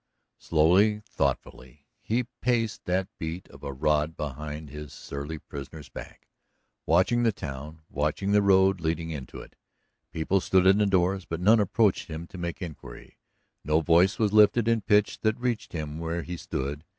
[0.39, 6.27] Slowly, thoughtfully, he paced that beat of a rod behind his surly prisoner's back,
[6.87, 9.55] watching the town, watching the road leading into it.
[10.11, 13.19] People stood in the doors, but none approached him to make inquiry,
[13.63, 16.83] no voice was lifted in pitch that reached him where he stood.